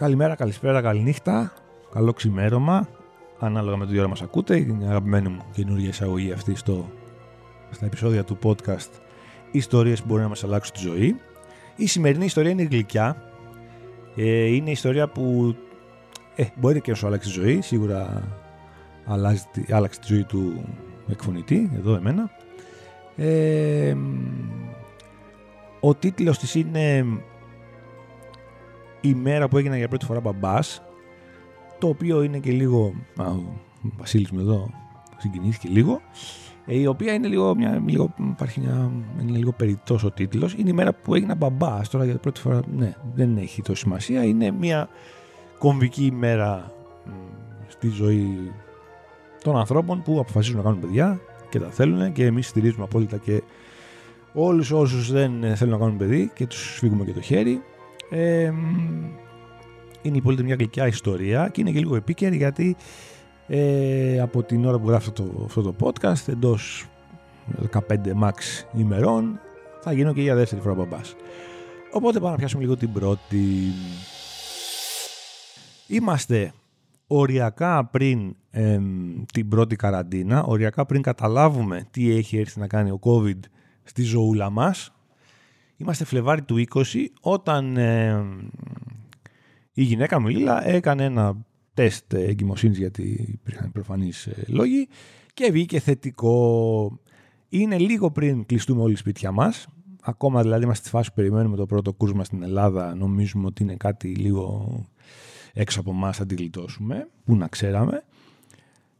[0.00, 1.52] Καλημέρα, καλησπέρα, καληνύχτα,
[1.92, 2.88] καλό ξημέρωμα,
[3.38, 6.90] ανάλογα με το τι ώρα μας ακούτε, είναι αγαπημένη μου καινούργια εισαγωγή αυτή στο,
[7.70, 8.90] στα επεισόδια του podcast
[9.50, 11.16] Ιστορίες που μπορεί να μας αλλάξουν τη ζωή.
[11.76, 13.16] Η σημερινή ιστορία είναι γλυκιά,
[14.16, 15.56] ε, είναι ιστορία που
[16.36, 18.22] ε, μπορεί και να σου αλλάξει τη ζωή, σίγουρα
[19.06, 20.64] αλλάζει, άλλαξε τη ζωή του
[21.08, 22.30] εκφωνητή, εδώ εμένα.
[23.16, 23.96] Ε,
[25.80, 27.04] ο τίτλος της είναι
[29.00, 30.82] «Η μέρα που έγινα για πρώτη φορά μπαμπάς»,
[31.78, 32.94] το οποίο είναι και λίγο...
[33.16, 34.70] Α, ο Βασίλης μου εδώ
[35.16, 36.00] συγκινήθηκε λίγο.
[36.66, 38.90] Ε, η οποία είναι λίγο, μια, λίγο, υπάρχει μια,
[39.20, 40.54] είναι λίγο περιττός ο τίτλος.
[40.54, 41.88] Είναι η μέρα που έγινα μπαμπάς.
[41.88, 44.24] Τώρα για πρώτη φορά, ναι, δεν έχει τόση σημασία.
[44.24, 44.88] Είναι μια
[45.58, 46.72] κομβική ημέρα
[47.68, 48.52] στη ζωή
[49.42, 53.42] των ανθρώπων που αποφασίζουν να κάνουν παιδιά και τα θέλουν και εμείς στηρίζουμε απόλυτα και
[54.32, 57.62] όλους όσους δεν θέλουν να κάνουν παιδί και τους σφίγγουμε και το χέρι.
[58.10, 58.52] Ε,
[60.02, 62.76] είναι η μια γλυκιά ιστορία και είναι και λίγο επίκαιρη γιατί
[63.46, 66.86] ε, από την ώρα που γράφω το, αυτό το podcast εντός
[67.72, 67.78] 15
[68.22, 68.32] max
[68.76, 69.40] ημερών
[69.80, 71.14] θα γίνω και για δεύτερη φορά μπαμπάς.
[71.92, 73.72] Οπότε πάμε να πιάσουμε λίγο την πρώτη.
[75.86, 76.52] Είμαστε
[77.06, 78.36] οριακά πριν
[79.32, 83.38] την πρώτη καραντίνα, οριακά πριν καταλάβουμε τι έχει έρθει να κάνει ο COVID
[83.82, 84.92] στη ζωούλα μας.
[85.80, 86.82] Είμαστε Φλεβάρι του 20
[87.20, 87.76] όταν
[89.72, 91.36] η γυναίκα μου Λίλα έκανε ένα
[91.74, 94.88] τεστ εγκυμοσύνης γιατί υπήρχαν προφανείς ε, λόγοι
[95.34, 97.00] και βγήκε θετικό.
[97.48, 99.66] Είναι λίγο πριν κλειστούμε όλοι σπίτια μας.
[100.02, 102.94] Ακόμα δηλαδή είμαστε στη φάση που περιμένουμε το πρώτο κούσμα στην Ελλάδα.
[102.94, 104.68] Νομίζουμε ότι είναι κάτι λίγο
[105.52, 108.04] έξω από εμάς θα τη γλιτώσουμε, που να ξέραμε.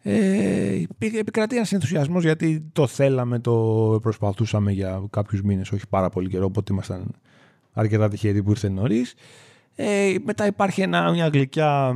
[0.02, 6.28] Ε, επικρατεί ένας ενθουσιασμός γιατί το θέλαμε, το προσπαθούσαμε για κάποιους μήνες, όχι πάρα πολύ
[6.28, 7.14] καιρό, οπότε ήμασταν
[7.72, 9.14] αρκετά τυχεροί που ήρθε νωρίς.
[9.74, 11.94] Ε, μετά υπάρχει ένα, μια γλυκιά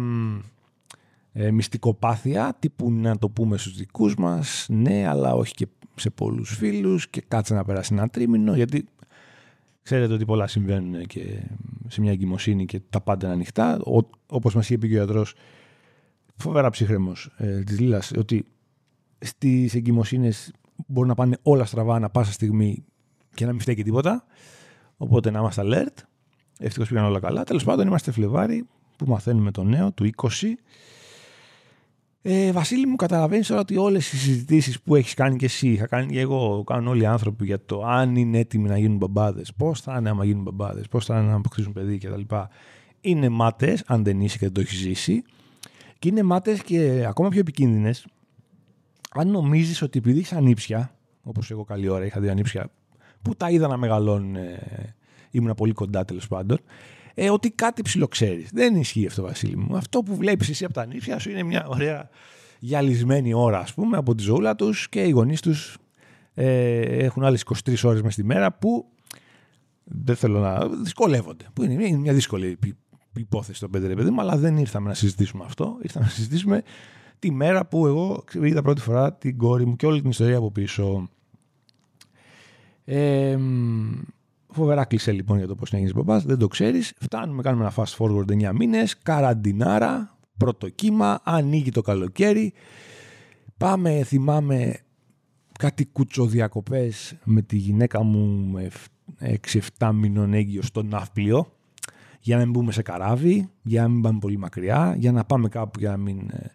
[1.33, 6.57] ε, μυστικοπάθεια, τύπου να το πούμε στους δικούς μας, ναι, αλλά όχι και σε πολλούς
[6.57, 8.85] φίλους και κάτσε να περάσει ένα τρίμηνο, γιατί
[9.83, 11.21] ξέρετε ότι πολλά συμβαίνουν και
[11.89, 13.81] σε μια εγκυμοσύνη και τα πάντα είναι ανοιχτά.
[13.81, 15.35] Ο, όπως μας είχε πει και ο γιατρός,
[16.35, 18.45] φοβερά ψύχρεμος ε, της Λίλας, ότι
[19.19, 20.53] στις εγκυμοσύνες
[20.87, 22.85] μπορεί να πάνε όλα στραβά ανα πάσα στιγμή
[23.35, 24.25] και να μην φταίει και τίποτα.
[24.97, 26.03] Οπότε να είμαστε alert.
[26.59, 27.45] Ευτυχώς πήγαν όλα καλά.
[27.45, 30.29] Τέλος πάντων, είμαστε Φλεβάρι που μαθαίνουμε το νέο του 20.
[32.23, 35.87] Ε, Βασίλη μου, καταλαβαίνεις τώρα ότι όλες οι συζητήσεις που έχεις κάνει και εσύ, είχα
[35.87, 39.55] κάνει και εγώ, κάνουν όλοι οι άνθρωποι για το αν είναι έτοιμοι να γίνουν μπαμπάδες,
[39.55, 42.35] πώς θα είναι άμα γίνουν μπαμπάδες, πώς θα είναι να αποκτήσουν παιδί κτλ.
[43.01, 45.23] Είναι μάτε, αν δεν είσαι και δεν το έχεις ζήσει.
[46.05, 48.07] Και είναι μάτε και ακόμα πιο επικίνδυνες
[49.11, 52.71] αν νομίζεις ότι επειδή έχεις ανήψια, όπως εγώ καλή ώρα είχα δύο ανήψια,
[53.23, 54.37] που τα είδα να μεγαλώνουν
[55.31, 56.59] ήμουν πολύ κοντά τέλος πάντων,
[57.15, 58.47] ε, ότι κάτι ψιλοξέρει.
[58.53, 59.77] Δεν ισχύει αυτό, Βασίλη μου.
[59.77, 62.09] Αυτό που βλέπεις εσύ από τα νύχια σου είναι μια ωραία
[62.59, 65.79] γυαλισμένη ώρα, ας πούμε, από τη ζωούλα τους και οι γονείς τους
[66.35, 68.87] ε, έχουν άλλες 23 ώρες μες στη μέρα που
[69.85, 71.45] δεν θέλω να δυσκολεύονται.
[71.53, 72.59] Που είναι μια δύσκολη
[73.21, 75.79] υπόθεση το πέντε παιδί μου, αλλά δεν ήρθαμε να συζητήσουμε αυτό.
[75.83, 76.63] Ήρθαμε να συζητήσουμε
[77.19, 80.51] τη μέρα που εγώ είδα πρώτη φορά την κόρη μου και όλη την ιστορία από
[80.51, 81.09] πίσω.
[82.85, 83.39] Ε,
[84.55, 86.93] Φοβερά κλεισέ λοιπόν για το πώς να γίνει μπαμπά, δεν το ξέρεις.
[86.99, 92.53] Φτάνουμε, κάνουμε ένα fast forward 9 μήνες, καραντινάρα, πρώτο κύμα, ανοίγει το καλοκαίρι.
[93.57, 94.79] Πάμε, θυμάμαι,
[95.59, 98.71] κάτι κουτσοδιακοπές με τη γυναίκα μου με
[99.79, 101.53] 6-7 μήνων έγκυο στο ναύπλιο
[102.25, 105.49] για να μην μπούμε σε καράβι, για να μην πάμε πολύ μακριά, για να πάμε
[105.49, 106.53] κάπου για να μην ε,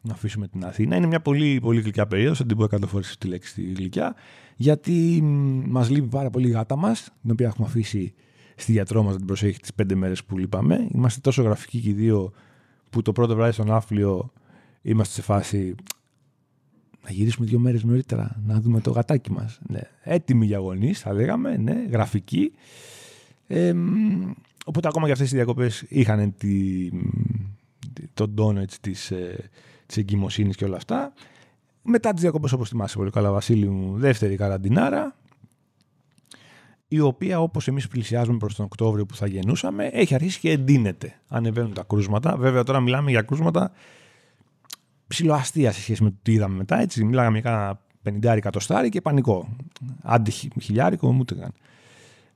[0.00, 0.96] να αφήσουμε την Αθήνα.
[0.96, 4.14] Είναι μια πολύ, πολύ γλυκιά περίοδος, δεν την πω εκατό φορέ τη λέξη τη γλυκιά,
[4.56, 5.20] γιατί
[5.66, 8.14] μας λείπει πάρα πολύ η γάτα μας, την οποία έχουμε αφήσει
[8.56, 10.88] στη γιατρό μας να την προσέχει τις πέντε μέρες που λείπαμε.
[10.92, 12.32] Είμαστε τόσο γραφικοί και οι δύο,
[12.90, 14.32] που το πρώτο βράδυ στον άφλιο
[14.82, 15.74] είμαστε σε φάση
[17.04, 19.60] να γυρίσουμε δύο μέρες νωρίτερα, να δούμε το γατάκι μας.
[19.68, 19.80] Ναι.
[20.02, 22.52] Έτοιμοι για γονείς, θα λέγαμε, ναι, γραφικοί.
[23.46, 23.74] Ε,
[24.64, 26.88] οπότε ακόμα και αυτές οι διακοπές είχαν τη,
[28.14, 29.50] τον τόνο έτσι, της, ε,
[29.86, 31.12] της εγκυμοσύνης και όλα αυτά.
[31.82, 35.16] Μετά τις διακοπές, όπως θυμάσαι πολύ καλά, Βασίλη μου, δεύτερη καραντινάρα,
[36.88, 41.20] η οποία όπως εμείς πλησιάζουμε προς τον Οκτώβριο που θα γεννούσαμε, έχει αρχίσει και εντείνεται.
[41.28, 42.36] Ανεβαίνουν τα κρούσματα.
[42.36, 43.72] Βέβαια, τώρα μιλάμε για κρούσματα
[45.06, 46.80] ψηλοαστεία σε σχέση με το τι είδαμε μετά.
[46.80, 49.56] Έτσι, μιλάγαμε για κάνα πενιντάρι κατοστάρι και πανικό.
[50.02, 51.52] Άντι χιλιάρικο, ούτε καν.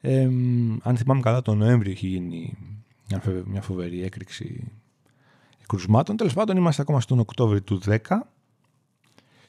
[0.01, 0.23] Ε,
[0.83, 2.57] αν θυμάμαι καλά, τον Νοέμβριο έχει γίνει
[3.45, 4.65] μια φοβερή έκρηξη
[5.67, 6.17] κρουσμάτων.
[6.17, 7.97] Τέλος πάντων, είμαστε ακόμα στον Οκτώβριο του 10,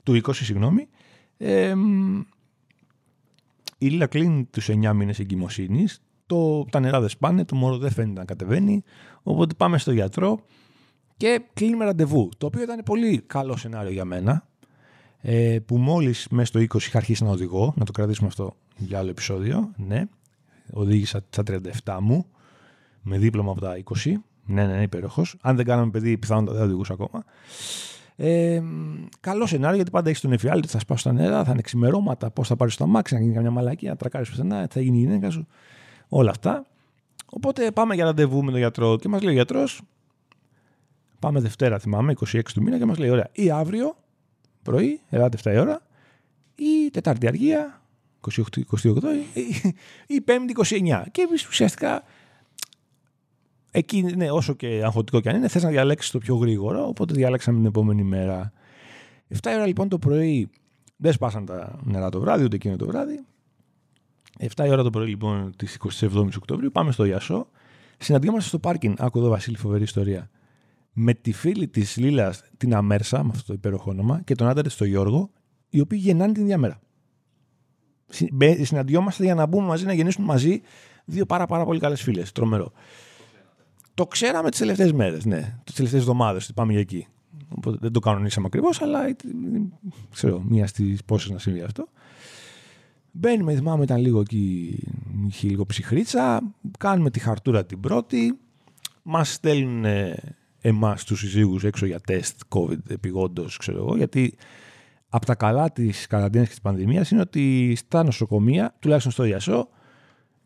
[0.03, 0.87] του 20, συγγνώμη.
[1.37, 1.75] Ε,
[3.77, 6.01] η Λίλα κλείνει τους 9 μήνες εγκυμοσύνης.
[6.25, 8.83] το, τα νερά δεν σπάνε, το μωρό δεν φαίνεται να κατεβαίνει.
[9.23, 10.39] Οπότε πάμε στο γιατρό
[11.17, 12.29] και κλείνουμε ραντεβού.
[12.37, 14.47] Το οποίο ήταν πολύ καλό σενάριο για μένα.
[15.21, 18.99] Ε, που μόλις μέσα στο 20 είχα αρχίσει να οδηγώ, να το κρατήσουμε αυτό για
[18.99, 19.71] άλλο επεισόδιο.
[19.77, 20.03] Ναι,
[20.71, 21.43] οδήγησα στα
[21.83, 22.25] 37 μου
[23.01, 24.11] με δίπλωμα από τα 20.
[24.45, 25.35] Ναι, ναι, ναι υπέροχος.
[25.41, 27.23] Αν δεν κάναμε παιδί, πιθανότατα δεν οδηγούσα ακόμα.
[28.15, 28.61] Ε,
[29.19, 32.47] καλό σενάριο γιατί πάντα έχεις τον εφιάλτη, θα σπάσει τα νερά, θα είναι ξημερώματα, πώς
[32.47, 35.29] θα πάρεις το αμάξι, να γίνει καμιά μαλακή, να τρακάρεις πουθενά, θα γίνει η γυναίκα
[35.29, 35.47] σου.
[36.09, 36.65] Όλα αυτά.
[37.25, 39.81] Οπότε πάμε για ραντεβού με τον γιατρό και μας λέει ο γιατρός,
[41.19, 43.95] πάμε Δευτέρα, θυμάμαι, 26 του μήνα και μας λέει: Ωραία, ή αύριο
[44.63, 45.81] πρωί, ελάτε 7 η ώρα,
[46.55, 47.81] ή Τετάρτη αργία,
[48.29, 48.41] 28,
[48.81, 48.97] 28
[49.33, 49.73] ή,
[50.07, 51.03] ή Πέμπτη 29.
[51.11, 52.03] Και ουσιαστικά
[53.71, 56.87] εκεί, ναι, όσο και αγχωτικό και αν είναι, θε να διαλέξει το πιο γρήγορο.
[56.87, 58.51] Οπότε διάλεξαμε την επόμενη μέρα.
[59.33, 60.49] 7 ώρα λοιπόν το πρωί
[60.95, 63.23] δεν σπάσαν τα νερά το βράδυ, ούτε εκείνο το βράδυ.
[64.55, 65.67] 7 η ώρα το πρωί λοιπόν τη
[65.99, 67.47] 27η Οκτωβρίου πάμε στο Ιασό.
[67.97, 68.95] Συναντιόμαστε στο πάρκινγκ.
[68.99, 70.29] Άκου εδώ Βασίλη, φοβερή ιστορία.
[70.93, 74.63] Με τη φίλη τη Λίλα, την Αμέρσα, με αυτό το υπέροχο όνομα, και τον άντρα
[74.63, 75.29] τη, τον Γιώργο,
[75.69, 76.79] οι οποίοι γεννάνε την ίδια μέρα.
[78.61, 80.61] Συναντιόμαστε για να μπούμε μαζί, να γεννήσουν μαζί
[81.05, 82.31] δύο πάρα, πάρα πολύ καλές φίλες.
[82.31, 82.71] Τρομερό.
[83.93, 85.57] Το ξέραμε τις τελευταίες μέρες, ναι.
[85.63, 87.07] Τις τελευταίες εβδομάδες ότι πάμε για εκεί.
[87.49, 89.15] Οπότε δεν το κανονίσαμε ακριβώς, αλλά
[90.11, 91.87] ξέρω, μία στις πόσες να συμβεί αυτό.
[93.11, 94.77] Μπαίνουμε, θυμάμαι, ήταν λίγο εκεί,
[95.27, 96.41] είχε λίγο ψυχρίτσα.
[96.77, 98.37] Κάνουμε τη χαρτούρα την πρώτη.
[99.03, 99.85] Μας στέλνουν
[100.61, 104.33] εμάς τους συζύγους έξω για τεστ COVID επιγόντως, ξέρω εγώ, γιατί
[105.09, 109.67] από τα καλά της καραντίνας και της πανδημίας είναι ότι στα νοσοκομεία, τουλάχιστον στο Διασό,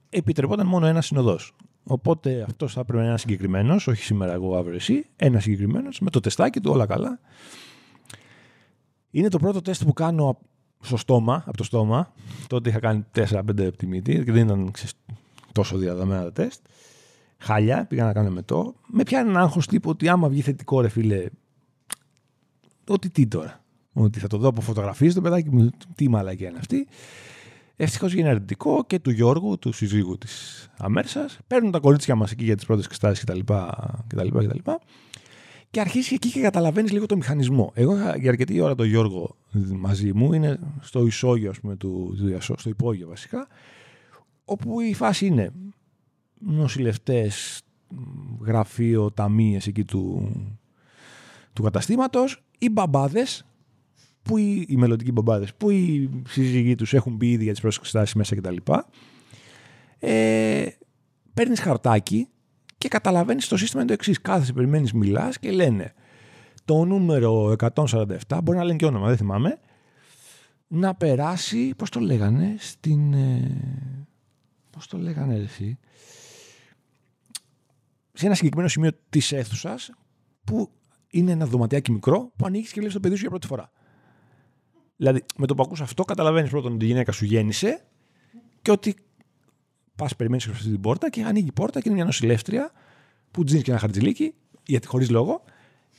[0.10, 1.56] επιτρεπόταν μόνο ένας συνοδός.
[1.84, 5.06] Οπότε αυτός θα έπρεπε να είναι ένας συγκεκριμένος, όχι σήμερα εγώ, αύριο εσύ.
[5.16, 7.20] Ένας συγκεκριμένος, με το τεστάκι του, όλα καλά.
[9.12, 10.40] Είναι το πρώτο τεστ που κάνω
[10.80, 12.14] στο στόμα, από το στόμα.
[12.48, 14.72] Τότε είχα κάνει 4-5 από τη μύτη και δεν ήταν
[15.52, 16.66] τόσο διαδομένα τα τεστ.
[17.38, 18.76] Χάλια, πήγα να κάνω με το.
[18.88, 21.26] Με πιάνει ένα άγχος τύπου ότι άμα βγει θετικό, ρε φίλε.
[22.88, 23.63] Ότι τι τώρα.
[23.94, 26.88] Ότι θα το δω από φωτογραφίες το παιδάκι μου, τι μαλακία είναι αυτή.
[27.76, 31.30] Ευτυχώς γίνει αρνητικό και του Γιώργου, του συζύγου της Αμέρσα.
[31.48, 33.40] Παίρνουν τα κορίτσια μας εκεί για τις πρώτες εξετάσεις κτλ.
[34.08, 34.72] κτλ, κτλ.
[35.72, 37.72] Και αρχίσει εκεί και καταλαβαίνεις λίγο το μηχανισμό.
[37.74, 39.36] Εγώ για αρκετή ώρα τον Γιώργο
[39.76, 43.48] μαζί μου, είναι στο ισόγειο ας πούμε, του, του στο υπόγειο βασικά,
[44.46, 45.52] όπου η φάση είναι
[46.40, 47.62] νοσηλευτές,
[48.42, 50.32] γραφείο, ταμείες εκεί του,
[51.54, 53.46] του καταστήματος, οι μπαμπάδες
[54.24, 58.04] που οι, οι μελλοντικοί μπαμπάδε, που οι σύζυγοι τους έχουν μπει ήδη για τις πρόσεξε
[58.16, 58.56] μέσα κτλ.
[60.00, 60.66] Ε,
[61.34, 62.28] Παίρνεις χαρτάκι
[62.78, 64.22] και καταλαβαίνεις το σύστημα είναι το εξής.
[64.22, 65.94] Κάθεσαι, περιμένεις, μιλάς και λένε
[66.66, 69.60] το νούμερο 147, μπορεί να λένε και όνομα, δεν θυμάμαι,
[70.68, 73.14] να περάσει, πώς το λέγανε, στην...
[73.14, 73.58] Ε,
[74.70, 75.78] πώς το λέγανε εσύ,
[78.14, 79.92] σε ένα συγκεκριμένο σημείο της αίθουσας
[80.44, 80.70] που
[81.08, 83.72] είναι ένα δωματιάκι μικρό που ανοίγεις και βλέπεις το παιδί σου για πρώτη φορά.
[84.96, 87.84] Δηλαδή, με το που ακούς αυτό, καταλαβαίνεις πρώτον ότι η γυναίκα σου γέννησε
[88.62, 88.96] και ότι
[89.96, 92.72] πας περιμένεις σε αυτή την πόρτα και ανοίγει η πόρτα και είναι μια νοσηλεύτρια
[93.32, 94.34] που τζίνει και ένα χαρτζηλίκι,
[94.66, 95.44] γιατί χωρίς λόγο,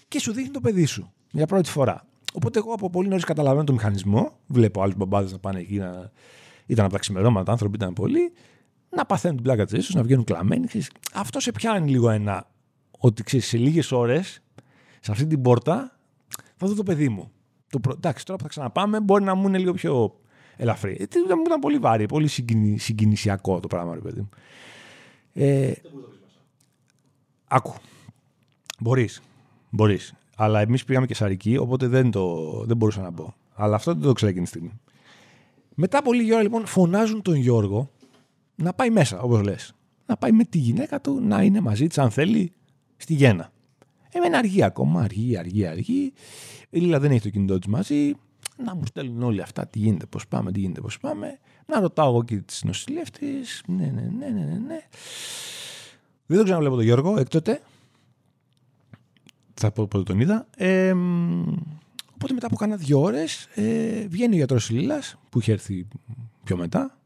[0.08, 2.06] και σου δείχνει το παιδί σου για πρώτη φορά.
[2.34, 4.38] Οπότε εγώ από πολύ νωρίς καταλαβαίνω το μηχανισμό.
[4.46, 6.10] Βλέπω άλλους μπαμπάδες να πάνε εκεί να.
[6.66, 8.32] ήταν από τα ξημερώματα, άνθρωποι ήταν πολλοί.
[8.88, 10.66] Να παθαίνουν την πλάκα της να βγαίνουν κλαμμένοι.
[11.14, 12.46] Αυτό σε πιάνει λίγο ένα.
[12.98, 14.42] Ότι ξέρεις, σε λίγες ώρες,
[15.00, 15.98] σε αυτή την πόρτα,
[16.56, 17.30] θα δω το παιδί μου.
[17.70, 17.92] Το προ...
[17.96, 20.20] Εντάξει, τώρα που θα ξαναπάμε μπορεί να μου είναι λίγο πιο
[20.56, 20.96] ελαφρύ.
[21.00, 22.78] Ε, μου ήταν πολύ βάρη, πολύ συγκινη...
[22.78, 24.28] συγκινησιακό το πράγμα, ρε παιδί μου.
[25.32, 25.72] Ε...
[27.46, 27.74] Άκου.
[28.80, 29.22] Μπορείς.
[29.70, 30.14] Μπορείς.
[30.36, 32.52] Αλλά εμείς πήγαμε και σαρική, οπότε δεν, το...
[32.66, 33.34] δεν μπορούσα να πω.
[33.54, 34.80] Αλλά αυτό δεν το ξέρω εκείνη τη στιγμή.
[35.74, 37.90] Μετά από λίγη ώρα λοιπόν φωνάζουν τον Γιώργο
[38.54, 39.74] να πάει μέσα, όπως λες.
[40.06, 42.52] Να πάει με τη γυναίκα του να είναι μαζί της, αν θέλει,
[42.96, 43.52] στη γέννα.
[44.10, 46.12] Εμένα αργεί ακόμα, αργεί, αργεί, αργεί.
[46.74, 48.12] Η Λίλα δεν έχει το κινητό της μαζί.
[48.64, 51.38] Να μου στέλνουν όλοι αυτά, τι γίνεται, πώς πάμε, τι γίνεται, πώς πάμε.
[51.66, 53.26] Να ρωτάω εγώ και τις νοσηλεύτη.
[53.66, 54.78] Ναι, ναι, ναι, ναι, ναι, ναι.
[56.26, 57.62] Δεν το ξαναβλέπω τον Γιώργο έκτοτε.
[59.54, 60.46] Θα πω πότε τον είδα.
[60.56, 60.92] Ε,
[62.14, 65.86] οπότε μετά από κάνα δύο ώρες ε, βγαίνει ο γιατρός Λίλας που είχε έρθει
[66.44, 66.98] πιο μετά.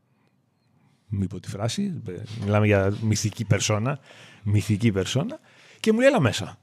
[1.09, 2.03] Μη πω τη φράση.
[2.45, 3.99] Μιλάμε για μυθική περσόνα.
[4.43, 5.41] Μυθική περσόνα.
[5.81, 6.59] Και μου λέει, έλα μέσα.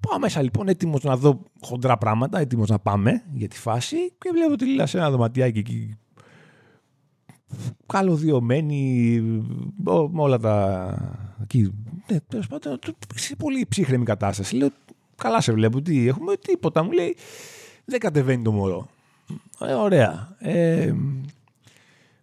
[0.00, 4.30] Πάω μέσα λοιπόν έτοιμος να δω χοντρά πράγματα, έτοιμος να πάμε για τη φάση και
[4.32, 5.98] βλέπω τη Λίλα σε ένα δωματιάκι εκεί
[7.86, 9.20] καλωδιωμένη,
[10.10, 10.96] με όλα τα.
[11.42, 11.72] Εκεί,
[12.10, 12.78] ναι, τέλος πάντων,
[13.14, 14.56] σε πολύ ψύχρεμη κατάσταση.
[14.56, 14.68] Λέω,
[15.16, 16.82] καλά σε βλέπω, τι έχουμε, τίποτα.
[16.82, 17.16] Μου λέει,
[17.84, 18.88] δεν κατεβαίνει το μωρό.
[19.60, 20.36] Ε, ωραία.
[20.38, 20.94] Ε,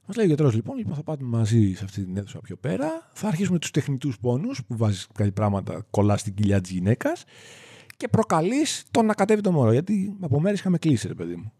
[0.06, 3.10] Μας λέει ο γιατρός λοιπόν, λοιπόν, θα πάτε μαζί σε αυτή την αίθουσα πιο πέρα.
[3.14, 7.24] Θα αρχίσουμε τους τεχνητούς πόνους που βάζεις κάτι πράγματα, κολλάς στην κοιλιά της γυναίκας
[7.98, 9.72] και προκαλείς τον να κατέβει το μωρό.
[9.72, 11.52] Γιατί από μέρε είχαμε κλείσει, ρε παιδί μου.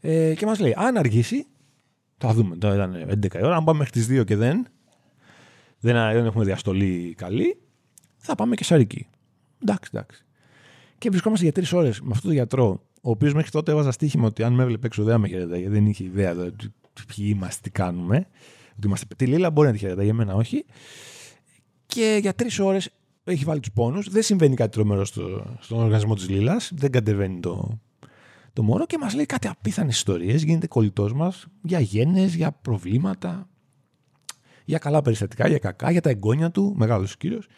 [0.00, 1.46] Ε, και μας λέει, αν αργήσει,
[2.18, 2.56] θα δούμε.
[2.56, 3.56] Τώρα ήταν 11 η ώρα.
[3.56, 4.66] Αν πάμε μέχρι τις 2 και δεν,
[5.80, 7.60] δεν, δεν έχουμε διαστολή καλή,
[8.16, 9.06] θα πάμε και σαρική.
[9.62, 10.24] Εντάξει, εντάξει.
[10.98, 14.26] Και βρισκόμαστε για τρεις ώρες με αυτόν τον γιατρό, ο οποίος μέχρι τότε έβαζα στοίχημα
[14.26, 16.52] ότι αν με έβλεπε έξω δεν με χαιρετάει, γιατί δεν είχε ιδέα δηλαδή,
[17.06, 18.26] ποιοι είμαστε, τι κάνουμε.
[18.76, 20.64] Ότι είμαστε τη Λίλα, μπορεί να τη χαιρετάει, για μένα όχι.
[21.86, 22.90] Και για τρεις ώρες
[23.24, 24.10] έχει βάλει τους πόνους.
[24.10, 26.70] Δεν συμβαίνει κάτι τρομερό στο, στον οργανισμό της Λίλας.
[26.74, 27.78] Δεν κατεβαίνει το,
[28.52, 30.42] το μωρό και μας λέει κάτι απίθανες ιστορίες.
[30.42, 33.48] Γίνεται κολλητός μας για γέννε, για προβλήματα,
[34.64, 36.74] για καλά περιστατικά, για κακά, για τα εγγόνια του.
[36.76, 37.48] Μεγάλος κύριος.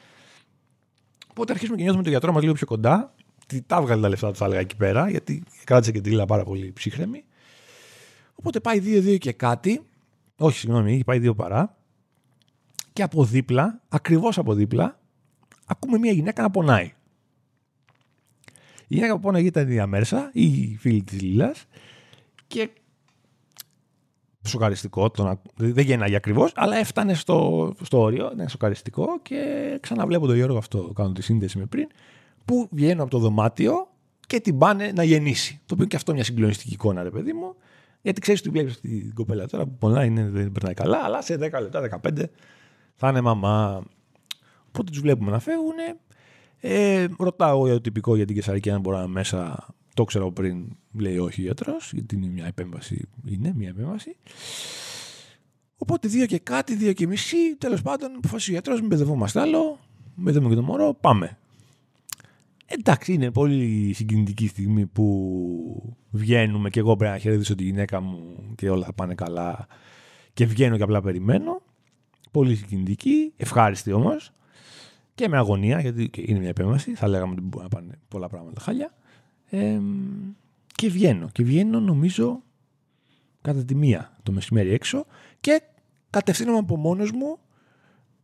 [1.31, 3.15] Οπότε αρχίζουμε και νιώθουμε τον γιατρό μας λίγο πιο κοντά.
[3.47, 6.27] Τι τα βγάλει τα λεφτά του, θα έλεγα εκεί πέρα, γιατί κράτησε και τη Λίλα
[6.27, 7.25] πάρα πολύ ψύχρεμη.
[8.35, 9.83] Οπότε πάει 2-2 και κάτι.
[10.37, 11.77] Όχι, συγγνώμη, έχει πάει δύο παρά.
[12.93, 15.01] Και από δίπλα, ακριβώς από δίπλα,
[15.67, 16.93] ακούμε μια γυναίκα να πονάει.
[18.87, 21.67] Η γυναίκα που πόναγε ήταν η Διαμέρσα, η φίλη της Λίλας.
[22.47, 22.71] Και
[24.49, 29.39] σοκαριστικό, το δεν γεννάγει ακριβώς, αλλά έφτανε στο, στο όριο, ήταν σοκαριστικό και
[29.81, 31.89] ξαναβλέπω τον Γιώργο αυτό, κάνω τη σύνδεση με πριν,
[32.45, 33.89] που βγαίνουν από το δωμάτιο
[34.27, 35.61] και την πάνε να γεννήσει.
[35.67, 37.55] Το οποίο και αυτό μια συγκλονιστική εικόνα, ρε παιδί μου.
[38.03, 41.35] Γιατί ξέρεις ότι βλέπεις την κοπέλα τώρα που πονάει, είναι, δεν περνάει καλά, αλλά σε
[41.35, 42.25] 10 λεπτά, 15
[42.95, 43.85] θα είναι μαμά.
[44.69, 45.75] Οπότε τους βλέπουμε να φεύγουν.
[46.61, 49.67] Ε, ρωτάω για το τυπικό για την Κεσαρική αν μπορώ να μέσα.
[49.95, 53.09] Το ξέρω πριν, λέει όχι ο γιατρός, γιατί είναι μια επέμβαση.
[53.25, 54.17] Είναι μια επέμβαση.
[55.77, 59.79] Οπότε δύο και κάτι, δύο και μισή, τέλος πάντων, αποφάσισε ο γιατρός, μην μπεδευόμαστε άλλο.
[60.15, 61.39] Μπεδεύουμε και το μωρό, πάμε.
[62.79, 68.37] Εντάξει, είναι πολύ συγκινητική στιγμή που βγαίνουμε και εγώ πρέπει να χαιρετήσω τη γυναίκα μου
[68.55, 69.67] και όλα θα πάνε καλά
[70.35, 71.63] και βγαίνω και απλά περιμένω.
[72.31, 74.33] Πολύ συγκινητική, ευχάριστη όμως
[75.15, 78.61] και με αγωνία γιατί είναι μια επέμβαση, θα λέγαμε ότι μπορεί να πάνε πολλά πράγματα
[78.61, 78.95] χάλια.
[79.51, 79.81] Ε,
[80.67, 81.29] και βγαίνω.
[81.33, 82.43] Και βγαίνω νομίζω
[83.43, 85.07] κατά τη μία το μεσημέρι έξω
[85.41, 85.63] και
[86.11, 87.39] κατευθύνομαι από μόνος μου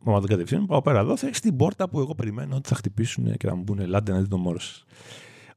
[0.03, 3.47] Μα δεν κατευθύνω, πάω πέρα εδώ, στην πόρτα που εγώ περιμένω ότι θα χτυπήσουν και
[3.47, 4.85] θα μου πούνε Ελάτε να δείτε το μόρος σας.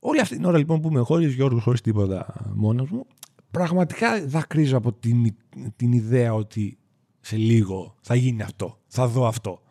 [0.00, 3.06] Όλη αυτή την ώρα λοιπόν που είμαι χωρίς Γιώργος, χωρίς τίποτα μόνος μου,
[3.50, 5.34] πραγματικά δακρύζω από την,
[5.76, 6.78] την ιδέα ότι
[7.20, 9.62] σε λίγο θα γίνει αυτό, θα δω αυτό.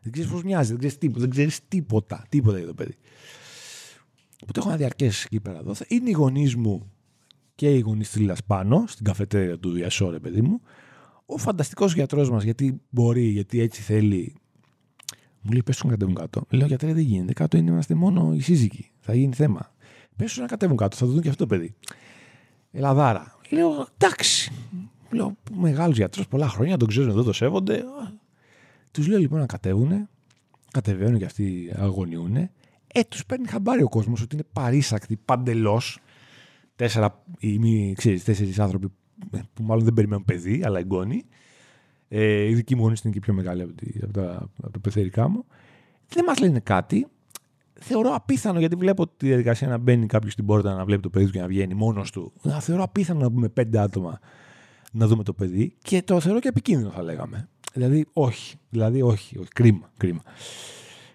[0.00, 2.94] Δεν ξέρεις πώς μοιάζει, δεν ξέρεις τίποτα, δεν ξέρεις τίποτα, τίποτα για το παιδί.
[4.42, 5.72] Οπότε έχω ένα διαρκές εκεί πέρα εδώ.
[5.88, 6.92] Είναι οι γονείς μου
[7.54, 10.60] και οι γονείς της πάνω, στην καφετέρια του Διασόρε, παιδί μου,
[11.26, 14.34] ο φανταστικός γιατρός μας, γιατί μπορεί, γιατί έτσι θέλει.
[15.40, 16.44] Μου λέει: Πες του να κατέβουν κάτω.
[16.50, 17.32] Λέω: Γιατί δεν γίνεται.
[17.32, 18.90] Κάτω είναι, είμαστε μόνο οι σύζυγοι.
[19.00, 19.74] Θα γίνει θέμα.
[20.16, 21.74] Πες του να κατέβουν κάτω, θα το δουν και αυτό το παιδί.
[22.70, 23.36] Ελαδάρα.
[23.50, 24.52] Λέω: Εντάξει.
[25.10, 27.84] Λέω: Μεγάλος γιατρός, πολλά χρόνια, τον ξέρουν εδώ, το σέβονται.
[28.90, 30.08] Τους λέω λοιπόν να κατέβουν.
[30.70, 32.36] Κατεβαίνουν και αυτοί αγωνιούν.
[32.36, 35.98] Ε, τους παίρνει χαμπάρι ο κόσμος ότι είναι παρήσακτοι παντελώς.
[36.76, 38.92] Τέσσερα ή μη, ξέρεις, τέσσερις άνθρωποι
[39.54, 41.24] που μάλλον δεν περιμένουν παιδί, αλλά εγγόνοι.
[42.08, 44.78] Ε, η δική μου γονείς είναι και πιο μεγάλη από, τη, από, τα, από τα
[44.78, 45.44] πεθερικά μου.
[46.08, 47.06] Δεν μας λένε κάτι.
[47.80, 51.26] Θεωρώ απίθανο, γιατί βλέπω τη διαδικασία να μπαίνει κάποιος στην πόρτα να βλέπει το παιδί
[51.26, 52.32] του και να βγαίνει μόνος του.
[52.42, 54.20] Να θεωρώ απίθανο να πούμε πέντε άτομα
[54.92, 57.48] να δούμε το παιδί και το θεωρώ και επικίνδυνο, θα λέγαμε.
[57.72, 58.56] Δηλαδή, όχι.
[58.68, 59.38] Δηλαδή, όχι.
[59.38, 59.48] όχι.
[59.48, 59.90] Κρίμα.
[59.96, 60.22] κρίμα.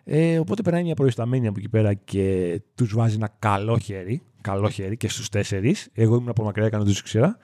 [0.03, 4.21] Ε, οπότε περνάει μια προϊσταμένη από εκεί πέρα και τους βάζει ένα καλό χέρι.
[4.41, 5.89] Καλό χέρι και στους τέσσερις.
[5.93, 7.37] Εγώ ήμουν από μακριά, έκανα του ήξερα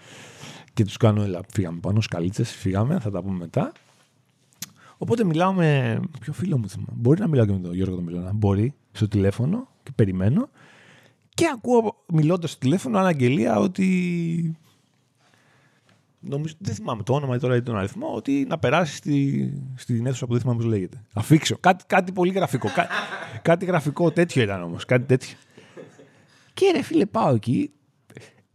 [0.76, 3.72] και τους κάνω, έλα, φύγαμε πάνω, σκαλίτσες, φύγαμε, θα τα πούμε μετά.
[4.98, 6.00] Οπότε μιλάω με.
[6.20, 6.92] Ποιο φίλο μου θυμάμαι.
[6.96, 8.32] Μπορεί να μιλάω και με τον Γιώργο τον Μιλώνα.
[8.34, 10.50] Μπορεί στο τηλέφωνο και περιμένω.
[11.30, 14.58] Και ακούω μιλώντας στο τηλέφωνο αναγγελία ότι.
[16.30, 20.06] Νομίζω, δεν θυμάμαι το όνομα ή τώρα ή τον αριθμό, ότι να περάσει στη, στην
[20.06, 21.02] αίθουσα που δεν θυμάμαι πώς λέγεται.
[21.14, 21.58] Αφήξω.
[21.60, 22.70] Κάτι, κάτι πολύ γραφικό.
[22.74, 22.88] Κά,
[23.42, 24.86] κάτι γραφικό τέτοιο ήταν όμως.
[24.86, 25.36] Κάτι τέτοιο.
[26.54, 27.72] Και ρε φίλε, πάω εκεί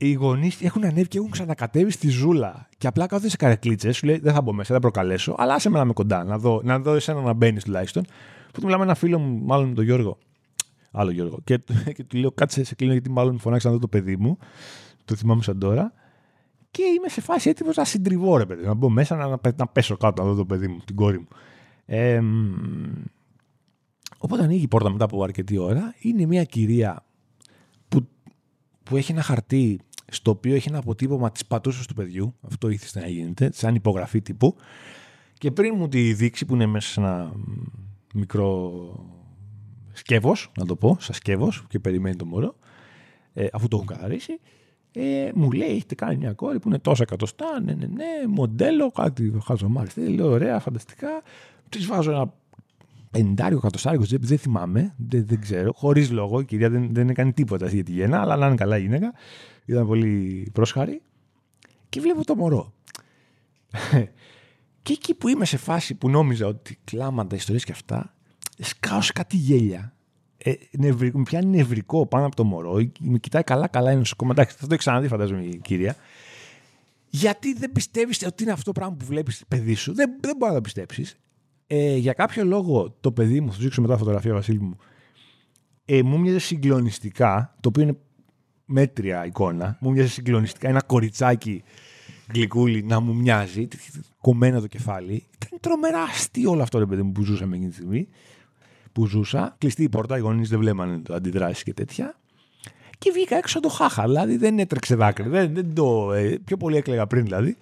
[0.03, 2.69] οι γονείς έχουν ανέβει και έχουν ξανακατέβει στη ζούλα.
[2.79, 5.71] Και απλά κάθονται σε καρεκλίτσες, σου λέει: Δεν θα μπω μέσα, δεν προκαλέσω, αλλά άσε
[5.71, 8.05] με να είμαι κοντά, να δω, να δω εσένα να μπαίνεις τουλάχιστον.
[8.53, 10.19] Που μιλάμε ένα φίλο μου, μάλλον με τον Γιώργο.
[10.91, 11.39] Άλλο Γιώργο.
[11.45, 11.61] Και,
[11.97, 14.39] και του λέω: Κάτσε σε κλείνω, γιατί μάλλον μου φωνάξει να δω το παιδί μου.
[15.05, 15.93] Το θυμάμαι σαν τώρα.
[16.71, 18.65] Και είμαι σε φάση έτοιμος να συντριβώ, ρε παιδί.
[18.65, 21.19] Να μπω μέσα να, να, να πέσω κάτω να δω το παιδί μου, την κόρη
[21.19, 21.29] μου.
[21.87, 22.23] Ε,
[24.19, 25.95] οπότε ανοίγει η πόρτα μετά από αρκετή ώρα.
[25.99, 27.05] Είναι μια κυρία
[27.89, 28.09] που,
[28.83, 32.35] που έχει ένα χαρτί στο οποίο έχει ένα αποτύπωμα της πατούσας του παιδιού.
[32.41, 34.57] Αυτό ήθελε να γίνεται, σαν υπογραφή τύπου.
[35.39, 37.33] Και πριν μου τη δείξει που είναι μέσα σε ένα
[38.15, 38.73] μικρό
[39.93, 42.57] σκεύος, να το πω, σαν σκεύος και περιμένει το μωρό,
[43.33, 44.41] ε, αφού το έχουν καθαρίσει,
[44.93, 48.91] Ε, μου λέει, έχετε κάνει μια κόρη που είναι τόσα εκατοστά, ναι, ναι, ναι, μοντέλο,
[48.91, 49.89] κάτι χαζομάρι.
[50.09, 51.23] Λέω, ωραία, φανταστικά.
[51.69, 52.33] Της βάζω ένα
[53.11, 55.73] πεντάριο, εκατοστάριο, δεν θυμάμαι, δεν, δεν ξέρω.
[55.73, 58.79] Χωρίς λόγο, η κυρία δεν, δεν έκανε τίποτα για τη γέννα, αλλά να είναι καλά
[58.79, 59.13] η γυναίκα.
[59.65, 61.03] Ήταν πολύ πρόσχαρη.
[61.89, 62.73] Και βλέπω το μωρό.
[64.83, 68.15] και εκεί που είμαι σε φάση που νόμιζα ότι κλάματα, ιστορίες και αυτά,
[68.59, 69.95] σκάω σε κάτι γέλια
[70.43, 74.31] ε, νευρικό, με πιάνει νευρικό πάνω από το μωρό, με κοιτάει καλά-καλά, είναι νοσοκόμα.
[74.31, 75.97] Εντάξει, θα το ξαναδεί, φαντάζομαι η κυρία.
[77.11, 80.51] Γιατί δεν πιστεύεις ότι είναι αυτό το πράγμα που βλέπεις παιδί σου; Δεν, δεν μπορεί
[80.51, 81.17] να το πιστέψεις.
[81.67, 84.77] Ε, για κάποιο λόγο το παιδί μου, θα σου δείξω μετά φωτογραφία, Βασίλη μου,
[85.85, 87.97] ε, μου μοιάζει συγκλονιστικά, το οποίο είναι
[88.65, 91.63] μέτρια εικόνα, μου μοιάζει συγκλονιστικά ένα κοριτσάκι
[92.35, 93.69] γλυκούλι να μου μοιάζει,
[94.21, 95.27] κομμένο το κεφάλι.
[95.35, 98.09] Ήταν τρομερά αστείο όλο αυτό ρε παιδί μου που ζούσαμε εκείνη τη στιγμή
[98.93, 99.55] που ζούσα.
[99.59, 102.15] Κλειστή η πόρτα, οι γονείς δεν βλέπανε αντιδράσεις και τέτοια.
[102.99, 104.03] Και βγήκα έξω το χάχα.
[104.03, 105.29] Δηλαδή δεν έτρεξε δάκρυ.
[105.29, 107.57] Δεν, δεν το, ε, πιο πολύ έκλαιγα πριν δηλαδή.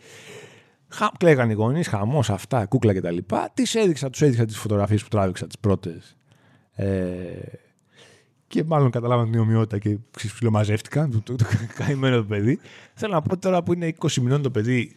[0.88, 3.16] Χα, κλαίγαν οι γονείς, χαμός, αυτά, κούκλα κτλ.
[3.54, 6.16] Τις έδειξα, τους έδειξα τις φωτογραφίες που τράβηξα, τις πρώτες.
[6.72, 6.86] Ε,
[8.46, 11.10] και μάλλον καταλάβαν την ομοιότητα και ξυφιλομαζεύτηκαν.
[11.10, 11.44] Το, το, το,
[11.74, 12.58] καημένο το παιδί.
[12.94, 14.96] Θέλω να πω τώρα που είναι 20 μηνών το παιδί,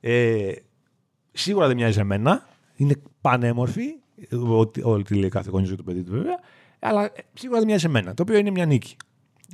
[0.00, 0.52] ε,
[1.32, 2.48] σίγουρα δεν μοιάζει εμένα.
[2.76, 3.94] Είναι πανέμορφη
[4.42, 6.38] Ό,τι τι λέει κάθε γονιός για το παιδί του βέβαια.
[6.78, 8.14] Αλλά σίγουρα δεν μοιάζει σε μένα.
[8.14, 8.96] Το οποίο είναι μια νίκη.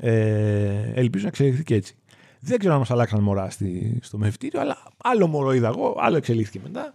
[0.01, 1.95] Ε, ελπίζω να εξελιχθεί και έτσι.
[2.41, 6.17] Δεν ξέρω αν μας αλλάξαν μωρά στη, στο μευτήριο, αλλά άλλο μωρό είδα εγώ, άλλο
[6.17, 6.95] εξελίχθηκε μετά.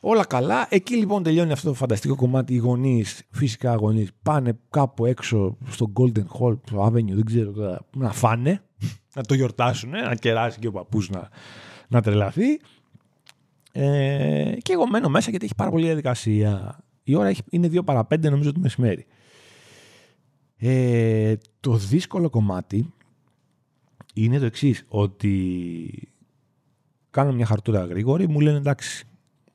[0.00, 0.66] Όλα καλά.
[0.70, 2.54] Εκεί λοιπόν τελειώνει αυτό το φανταστικό κομμάτι.
[2.54, 7.80] Οι γονείς, φυσικά γονείς, πάνε κάπου έξω στο Golden Hall, στο Avenue, δεν ξέρω τώρα,
[7.96, 8.62] να φάνε,
[9.14, 11.28] να το γιορτάσουν, να κεράσει και ο παππούς να,
[11.88, 12.60] να τρελαθεί.
[13.72, 16.78] Ε, και εγώ μένω μέσα γιατί έχει πάρα πολύ διαδικασία.
[17.02, 19.06] Η ώρα είναι 2 παρα 5 νομίζω το μεσημέρι.
[20.56, 22.92] Ε, το δύσκολο κομμάτι
[24.14, 26.12] είναι το εξής ότι
[27.10, 29.06] κάνω μια χαρτούρα γρήγορη, μου λένε εντάξει,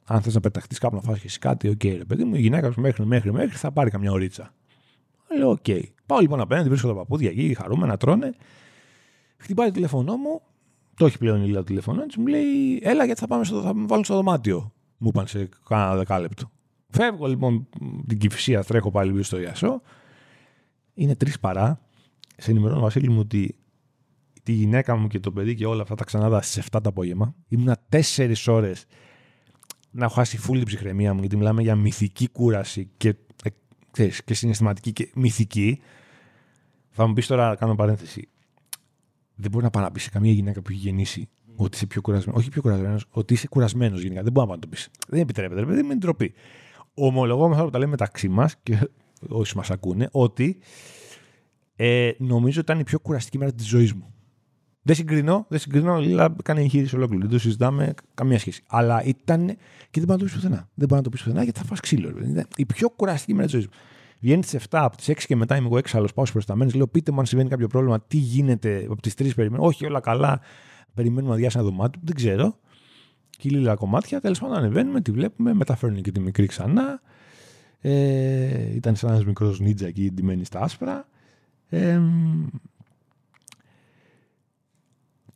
[0.05, 2.35] αν θες να πεταχτείς κάπου να φας και εσύ κάτι, OK, okay, ρε παιδί μου,
[2.35, 4.53] η γυναίκα σου μέχρι, μέχρι, μέχρι θα πάρει καμιά ωρίτσα.
[5.37, 5.57] Λέω, OK.
[5.67, 5.81] Okay.
[6.05, 8.33] Πάω λοιπόν απέναντι, βρίσκω τα παππούδια εκεί, χαρούμενα, τρώνε.
[9.37, 10.41] Χτυπάει το τηλέφωνό μου,
[10.97, 13.61] το έχει πλέον η Λίλα το τηλέφωνο τη, μου λέει: Έλα, γιατί θα, πάμε στο,
[13.61, 14.71] θα με βάλουν στο δωμάτιο.
[14.97, 16.51] Μου είπαν σε κάνα δεκάλεπτο.
[16.89, 17.67] Φεύγω λοιπόν
[18.07, 19.81] την κυφυσία, τρέχω πάλι πίσω στο Ιασό.
[20.93, 21.79] Είναι τρεις παρά.
[22.37, 23.55] Σε ενημερώνω, Βασίλη μου, ότι
[24.43, 27.35] τη γυναίκα μου και το παιδί και όλα αυτά τα ξανάδα στι 7 το απόγευμα.
[27.47, 28.85] Ήμουνα 4 ώρες
[29.91, 33.09] να έχω χάσει φούλη την ψυχραιμία μου, γιατί μιλάμε για μυθική κούραση και,
[33.43, 33.49] ε,
[33.91, 35.81] ξέρεις, και συναισθηματική και μυθική.
[36.89, 38.29] Θα μου πεις τώρα, κάνω παρένθεση,
[39.37, 42.01] δεν μπορεί να πάει να πει σε καμία γυναίκα που έχει γεννήσει ότι είσαι πιο
[42.01, 42.39] κουρασμένος.
[42.39, 44.23] Όχι πιο κουρασμένος, ότι είσαι κουρασμένος γενικά.
[44.23, 44.89] Δεν μπορεί να το πεις.
[45.07, 46.33] Δεν επιτρέπεται, ρε παιδί, με ντροπή.
[46.93, 48.89] Ομολογώ που τα λέμε μεταξύ μας και
[49.27, 50.57] όσοι μας ακούνε, ότι
[51.75, 54.13] ε, νομίζω ότι ήταν η πιο κουραστική μέρα της ζωής μου.
[54.81, 57.21] Δεν συγκρινώ, δεν συγκρινώ, αλλά κάνει εγχείρηση ολόκληρη.
[57.21, 58.63] Δεν το συζητάμε, καμία σχέση.
[58.67, 59.47] Αλλά ήταν.
[59.89, 60.69] και δεν μπορεί να το πεις πουθενά.
[60.73, 62.13] Δεν μπορεί να το πεις πουθενά γιατί θα φας ξύλο.
[62.55, 63.73] Η πιο κουραστική μέρα της ζωής μου.
[64.19, 66.71] Βγαίνει τι 7, από τις 6 και μετά είμαι εγώ έξαλλος, πάω στου προσταμένου.
[66.75, 69.63] Λέω, πείτε μου αν συμβαίνει κάποιο πρόβλημα, τι γίνεται από τις 3 περιμένω.
[69.63, 70.39] Όχι, όλα καλά.
[70.93, 72.01] Περιμένουμε να διάσει ένα δωμάτιο.
[72.03, 72.57] Δεν ξέρω.
[73.37, 74.21] Κυλίλα κομμάτια.
[74.21, 77.01] Τέλος πάντων, ανεβαίνουμε, τη βλέπουμε, μεταφέρουν και τη μικρή ξανά.
[77.81, 81.07] Ε, ήταν σαν ένας μικρός νίτζα εκεί, ντυμένη στα άσπρα.
[81.69, 82.01] Ε,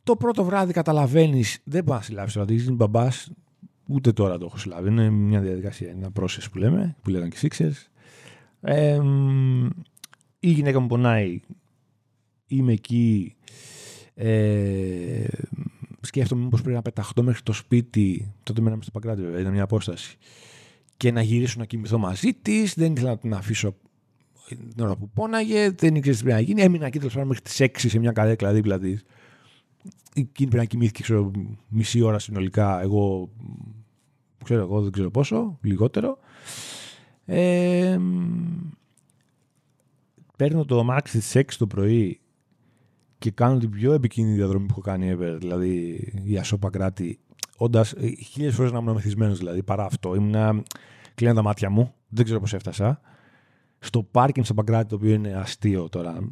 [0.02, 3.30] το πρώτο βράδυ καταλαβαίνεις, δεν μπορείς να συλλάβεις δηλαδή, είναι μπαμπάς,
[3.86, 4.88] ούτε τώρα το έχω συλλάβει.
[4.88, 7.91] Είναι μια διαδικασία, ένα process που λέμε, που λέγανε και Sixers.
[8.64, 9.00] Ε,
[10.38, 11.40] η γυναίκα μου πονάει,
[12.46, 13.34] είμαι εκεί,
[14.14, 15.26] ε,
[16.00, 19.62] σκέφτομαι μήπως πρέπει να πεταχτώ μέχρι το σπίτι, τότε μέναμε στο Παγκράτη βέβαια, ήταν μια
[19.62, 20.16] απόσταση,
[20.96, 22.74] και να γυρίσω να κοιμηθώ μαζί της.
[22.74, 23.74] Δεν ήθελα να την αφήσω
[24.46, 26.62] την ώρα που πόναγε, δεν ήξερε τι πρέπει να γίνει.
[26.62, 29.04] Έμεινα εκεί τέλος μέχρι τις 6 σε μια καρέκλα δίπλα της.
[30.14, 31.30] Εκείνη πρέπει να κοιμήθηκε ξέρω,
[31.68, 32.80] μισή ώρα συνολικά.
[32.82, 33.30] Εγώ
[34.44, 36.18] ξέρω εγώ, δεν ξέρω πόσο, λιγότερο.
[37.34, 37.98] Ε,
[40.36, 42.20] παίρνω το αμάξι στις 6 το πρωί
[43.18, 47.18] και κάνω την πιο επικίνδυνη διαδρομή που έχω κάνει ever, δηλαδή η Ασόπα Κράτη,
[47.56, 47.94] όντας
[48.30, 50.14] χίλιες φορές να ήμουν μεθυσμένος δηλαδή, παρά αυτό.
[50.14, 50.62] Ήμουνα,
[51.14, 53.00] κλείνω τα μάτια μου, δεν ξέρω πώς έφτασα.
[53.78, 56.28] Στο πάρκινγκ στο Παγκράτη, το οποίο είναι αστείο τώρα,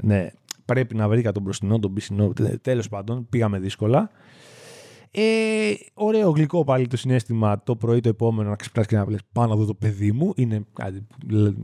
[0.00, 0.30] ναι,
[0.64, 4.10] πρέπει να βρήκα τον μπροστινό, τον πισινό, τέλος πάντων, πήγαμε δύσκολα.
[5.12, 9.26] Ε, ωραίο γλυκό πάλι το συνέστημα το πρωί το επόμενο να ξυπνάς και να βλέπεις
[9.32, 10.32] πάνω εδώ το παιδί μου.
[10.36, 11.06] Είναι κάτι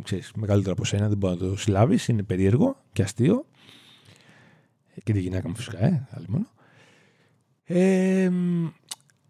[0.03, 2.09] ξέρεις, μεγαλύτερο από σένα, δεν μπορεί να το συλλάβεις.
[2.09, 3.47] Είναι περίεργο και αστείο.
[5.05, 6.47] Και τη γυναίκα μου φυσικά, ε, άλλη μόνο.
[7.65, 8.31] Ε,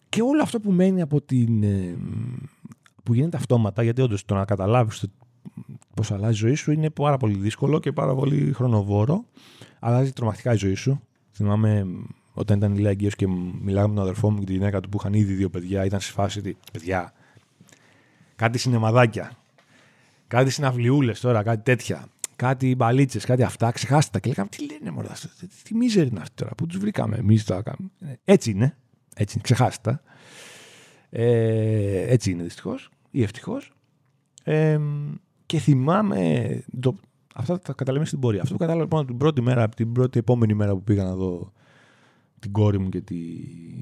[0.09, 1.63] και όλο αυτό που μένει από την.
[1.63, 1.97] Ε,
[3.03, 5.07] που γίνεται αυτόματα, γιατί όντως το να καταλάβεις
[5.95, 9.25] πώς αλλάζει η ζωή σου είναι πάρα πολύ δύσκολο και πάρα πολύ χρονοβόρο.
[9.79, 11.01] Αλλάζει τρομακτικά η ζωή σου
[11.37, 11.87] Θυμάμαι
[12.39, 13.27] όταν ήταν ηλέγγυο και
[13.63, 16.01] μιλάγαμε με τον αδερφό μου και τη γυναίκα του που είχαν ήδη δύο παιδιά, ήταν
[16.01, 16.57] σε φάση ότι.
[16.73, 17.13] Παιδιά,
[18.37, 19.33] κάτι σινεμαδάκια.
[20.29, 22.07] Κάτι συναυλιούλες τώρα, κάτι τέτοια.
[22.37, 23.71] Κάτι μπαλίτσες, κάτι αυτά.
[23.71, 24.19] Ξεχάστε τα.
[24.19, 25.29] Και λέγαμε, τι λένε μόνο αυτό.
[25.63, 26.55] Τι μίζερη είναι αυτή τώρα.
[26.55, 27.17] Πού τους βρήκαμε.
[27.17, 28.19] Εμείς το κάνουμε.
[28.25, 28.77] Έτσι είναι.
[29.15, 29.43] Έτσι είναι.
[29.43, 30.03] Ξεχάστε τα.
[31.11, 33.73] Ε, έτσι είναι δυστυχώς ή ευτυχώς.
[34.45, 34.79] Ε,
[35.47, 36.63] και θυμάμαι.
[36.81, 36.97] Το,
[37.35, 38.41] αυτά τα καταλαβαίνω στην πορεία.
[38.43, 41.53] Αυτό που κατάλαβα λοιπόν την πρώτη μέρα, την πρώτη επόμενη μέρα που πήγα να δω
[42.47, 43.15] την κόρη μου και τη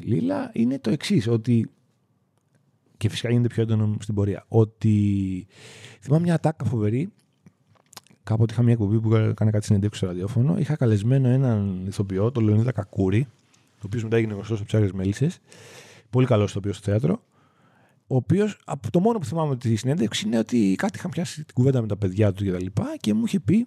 [0.01, 1.29] Λίλα είναι το εξής.
[1.29, 1.71] Ότι
[2.97, 4.45] και φυσικά γίνεται πιο έντονο στην πορεία.
[4.49, 5.47] Ότι
[6.01, 7.13] θυμάμαι μια ατάκα φοβερή.
[8.23, 10.59] Κάποτε είχα μια εκπομπή που έκανε κάτι συνεντεύξεις στο ραδιόφωνο.
[10.59, 13.27] Είχα καλεσμένο έναν ηθοποιό, τον Λεωνίδα Κακούρη,
[13.75, 15.39] ο οποίος μετά έγινε γνωστός στο Ψάρε Μέλισσες.
[16.11, 17.23] Πολύ καλός ηθοποιός στο θέατρο.
[18.07, 21.55] Ο οποίος, από το μόνο που θυμάμαι τη συνέντευξη είναι ότι κάτι είχαν πιάσει την
[21.55, 23.67] κουβέντα με τα παιδιά του και τα λοιπά και μου είχε πει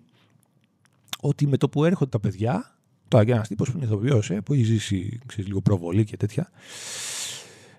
[1.21, 2.76] ότι με το που έρχονται τα παιδιά,
[3.07, 6.17] τώρα και ένα τύπο που είναι ηθοποιός, ε, που έχει ζήσει ξέρεις, λίγο προβολή και
[6.17, 6.49] τέτοια,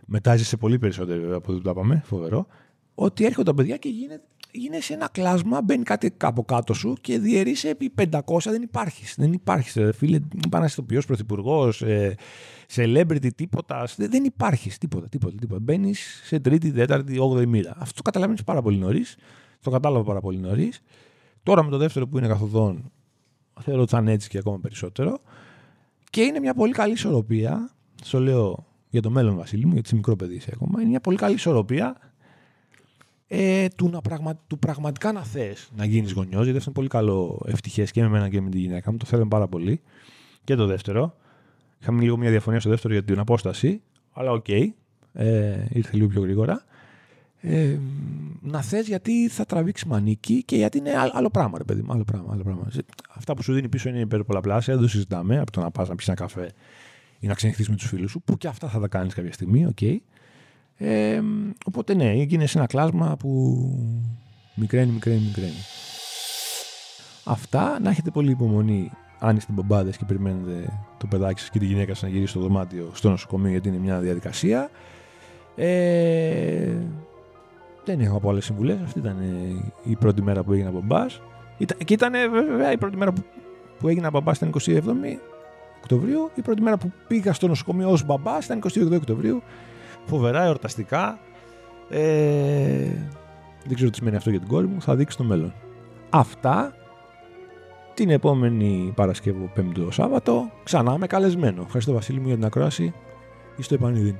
[0.07, 2.47] μετά σε πολύ περισσότερο από ό,τι το είπαμε, φοβερό,
[2.95, 7.19] ότι έρχονται τα παιδιά και γίνεται, γίνεσαι ένα κλάσμα, μπαίνει κάτι από κάτω σου και
[7.19, 9.15] διαιρείσαι επί 500, δεν υπάρχεις.
[9.19, 9.79] Δεν υπάρχεις.
[9.97, 12.15] Φίλε, πάνε ηθοποιό, πρωθυπουργός, ε,
[12.75, 13.89] celebrity, τίποτα.
[13.97, 15.09] Δεν υπάρχεις τίποτα.
[15.09, 15.61] τίποτα, τίποτα.
[15.61, 17.75] Μπαίνεις σε τρίτη, τέταρτη, όγδοη μοίρα.
[17.79, 19.17] Αυτό το καταλαβαίνεις πάρα πολύ νωρίς.
[19.61, 20.81] Το κατάλαβα πάρα πολύ νωρίς.
[21.43, 22.93] Τώρα με το δεύτερο που είναι καθοδόν,
[23.61, 25.21] θεωρώ ότι θα είναι έτσι και ακόμα περισσότερο.
[26.11, 27.71] Και είναι μια πολύ καλή ισορροπία.
[28.03, 30.81] Στο λέω για το μέλλον, Βασίλη μου, γιατί είσαι μικρό παιδί είσαι ακόμα.
[30.81, 31.97] Είναι μια πολύ καλή ισορροπία
[33.27, 36.43] ε, του, να πραγμα, του πραγματικά να θες να γίνεις γονιός.
[36.43, 38.97] Γιατί αυτό είναι πολύ καλό ευτυχές και με μένα και με τη γυναίκα μου.
[38.97, 39.81] Το θέλουμε πάρα πολύ.
[40.45, 41.17] Και το δεύτερο.
[41.81, 43.83] Είχαμε λίγο μια διαφωνία στο δεύτερο για την απόσταση.
[44.13, 44.45] Αλλά OK.
[44.49, 44.67] Okay,
[45.13, 46.65] ε, ήρθε λίγο πιο γρήγορα.
[47.41, 47.79] Ε,
[48.41, 51.93] να θες γιατί θα τραβήξει μανίκι και γιατί είναι άλλο πράγμα, ρε παιδί μου.
[51.93, 52.69] Άλλο πράγμα, άλλο πράγμα.
[53.17, 55.39] Αυτά που σου δίνει πίσω είναι υπερπολλαπλάσια, δεν το συζητάμε.
[55.39, 56.53] Από το να πας να πιεις ένα καφέ
[57.19, 59.67] ή να ξενυχθείς με τους φίλους σου, που και αυτά θα τα κάνεις κάποια στιγμή,
[59.67, 59.77] OK.
[59.81, 59.97] Okay.
[60.77, 61.21] Ε,
[61.65, 63.61] οπότε ναι, έγινε σε ένα κλάσμα που
[64.55, 65.63] μικραίνει, μικραίνει, μικραίνει.
[67.25, 71.67] Αυτά, να έχετε πολύ υπομονή αν είστε μπαμπάδες και περιμένετε το παιδάκι σας και τη
[71.67, 74.71] γυναίκα σας να γυρίσει στο δωμάτιο στο νοσοκομείο γιατί είναι μια διαδικασία.
[75.57, 76.77] Ε,
[77.89, 78.79] δεν έχω από άλλες συμβουλές.
[78.85, 79.17] Αυτή ήταν
[79.83, 81.23] η πρώτη μέρα που έγινα μπαμπάς.
[81.85, 83.23] Και ήταν βέβαια η πρώτη μέρα που,
[83.79, 84.83] που έγινα μπαμπάς ήταν 27
[85.79, 86.31] Οκτωβρίου.
[86.35, 89.43] Η πρώτη μέρα που πήγα στο νοσοκομείο ως μπαμπάς ήταν 22 Οκτωβρίου
[90.05, 91.19] φοβερά εορταστικά.
[91.89, 91.99] Ε,
[93.65, 95.53] δεν ξέρω τι σημαίνει αυτό για την κόρη μου, θα δείξει το μέλλον.
[96.11, 96.75] Αυτά
[97.95, 101.63] την επόμενη Παρασκευή, Πέμπτο Σάββατο, ξανά με καλεσμένο.
[101.63, 102.95] Ευχαριστώ Βασίλη μου για την ακρόαση.
[103.57, 104.17] Είστε επανειδήν.